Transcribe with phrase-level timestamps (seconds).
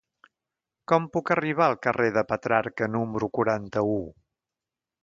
[0.91, 4.01] Com puc arribar al carrer de Petrarca número quaranta-u?